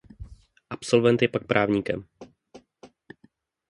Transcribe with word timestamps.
Absolvent 0.69 1.21
je 1.21 1.27
pak 1.27 1.47
právníkem. 1.47 2.05